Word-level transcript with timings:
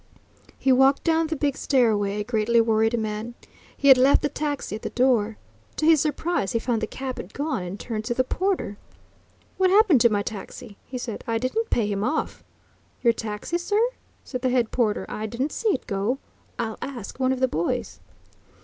He 0.57 0.71
walked 0.71 1.03
down 1.03 1.27
the 1.27 1.35
big 1.35 1.55
stairway, 1.55 2.19
a 2.19 2.23
greatly 2.23 2.59
worried 2.59 2.97
man. 2.99 3.35
He 3.77 3.87
had 3.87 3.99
left 3.99 4.23
the 4.23 4.29
taxi 4.29 4.75
at 4.75 4.81
the 4.81 4.89
door. 4.89 5.37
To 5.75 5.85
his 5.85 6.01
surprise 6.01 6.53
he 6.53 6.57
found 6.57 6.81
the 6.81 6.87
cab 6.87 7.17
had 7.17 7.35
gone, 7.35 7.61
and 7.61 7.79
turned 7.79 8.03
to 8.05 8.15
the 8.15 8.23
porter. 8.23 8.79
"What 9.57 9.69
happened 9.69 10.01
to 10.01 10.09
my 10.09 10.23
taxi?" 10.23 10.75
he 10.87 10.97
said. 10.97 11.23
"I 11.27 11.37
didn't 11.37 11.69
pay 11.69 11.85
him 11.85 12.03
off." 12.03 12.43
"Your 13.03 13.13
taxi, 13.13 13.59
sir?" 13.59 13.89
said 14.23 14.41
the 14.41 14.49
head 14.49 14.71
porter. 14.71 15.05
"I 15.07 15.27
didn't 15.27 15.51
see 15.51 15.69
it 15.69 15.85
go. 15.85 16.17
I'll 16.57 16.79
ask 16.81 17.19
one 17.19 17.31
of 17.31 17.39
the 17.39 17.47
boys." 17.47 17.99